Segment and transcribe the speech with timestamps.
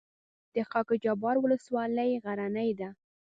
[0.53, 2.89] د خاک جبار ولسوالۍ غرنۍ ده